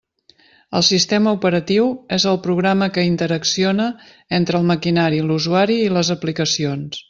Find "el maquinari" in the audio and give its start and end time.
4.63-5.23